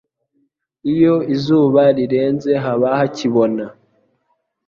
iyo 0.93 1.15
izuba 1.35 1.81
rirenze 1.97 2.51
haba 2.63 2.87
hakibona 2.99 3.65